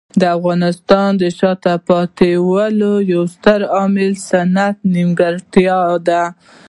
[0.19, 6.21] د افغانستان د شاته پاتې والي یو ستر عامل صنعتي نیمګړتیاوې دي.